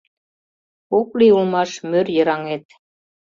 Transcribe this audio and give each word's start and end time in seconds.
Ок 0.99 1.09
лий 1.19 1.33
улмаш 1.37 1.71
мӧр 1.89 2.07
йыраҥет 2.15 2.65